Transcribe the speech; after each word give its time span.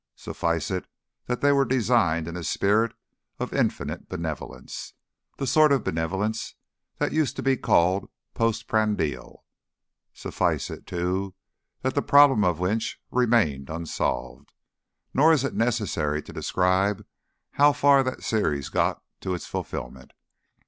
Suffice 0.15 0.71
it 0.71 0.87
that 1.27 1.41
they 1.41 1.51
were 1.51 1.63
designed 1.63 2.27
in 2.27 2.35
a 2.35 2.43
spirit 2.43 2.95
of 3.37 3.53
infinite 3.53 4.09
benevolence, 4.09 4.93
the 5.37 5.45
sort 5.45 5.71
of 5.71 5.83
benevolence 5.83 6.55
that 6.97 7.11
used 7.13 7.35
to 7.35 7.43
be 7.43 7.55
called 7.55 8.09
post 8.33 8.67
prandial. 8.67 9.45
Suffice 10.11 10.71
it, 10.71 10.87
too, 10.87 11.35
that 11.83 11.93
the 11.93 12.01
problem 12.01 12.43
of 12.43 12.57
Winch 12.57 12.99
remained 13.11 13.69
unsolved. 13.69 14.53
Nor 15.13 15.33
is 15.33 15.43
it 15.43 15.53
necessary 15.53 16.23
to 16.23 16.33
describe 16.33 17.05
how 17.51 17.71
far 17.71 18.01
that 18.01 18.23
series 18.23 18.69
got 18.69 19.03
to 19.19 19.35
its 19.35 19.45
fulfilment. 19.45 20.13